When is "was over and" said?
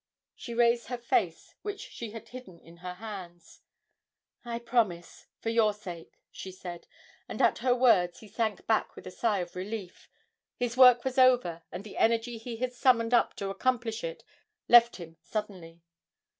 11.05-11.83